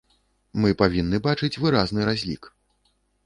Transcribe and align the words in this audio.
Мы 0.63 0.69
павінны 0.81 1.19
бачыць 1.27 1.51
выразны 1.65 2.07
разлік. 2.11 2.49